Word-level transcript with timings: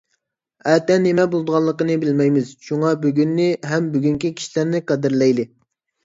ئەتە 0.69 0.95
نېمە 1.01 1.25
بولىدىغانلىقىنى 1.33 1.97
بىلمەيمىز. 2.03 2.49
شۇڭا 2.69 2.93
بۈگۈننى 3.03 3.45
ھەم 3.73 3.91
بۈگۈنكى 3.97 4.31
كىشىلەرنى 4.39 4.81
قەدىرلەيلى! 4.93 5.47